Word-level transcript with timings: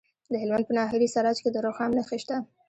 د 0.31 0.33
هلمند 0.41 0.65
په 0.67 0.73
ناهري 0.77 1.07
سراج 1.13 1.37
کې 1.43 1.49
د 1.51 1.57
رخام 1.67 1.91
نښې 1.97 2.17
شته. 2.23 2.37